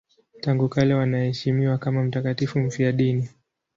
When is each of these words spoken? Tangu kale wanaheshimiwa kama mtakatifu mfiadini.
Tangu 0.41 0.69
kale 0.69 0.93
wanaheshimiwa 0.93 1.77
kama 1.77 2.03
mtakatifu 2.03 2.59
mfiadini. 2.59 3.29